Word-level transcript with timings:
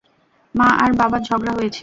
মা 0.55 0.67
আর 0.83 0.91
বাবার 0.93 1.21
ঝগড়া 1.23 1.53
হয়েছে। 1.57 1.79